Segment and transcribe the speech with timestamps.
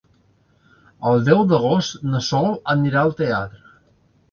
[1.09, 3.65] El deu d'agost na Sol anirà al teatre.